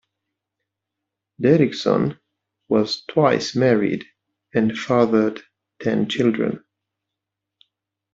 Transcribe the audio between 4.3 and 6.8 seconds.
and fathered ten children.